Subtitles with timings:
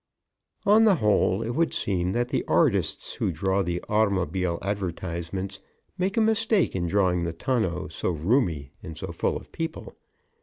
[0.65, 5.59] On the whole, it would seem that the artists who draw the automobile advertisements
[5.95, 9.95] make a mistake in drawing the tonneau so roomy and so full of people.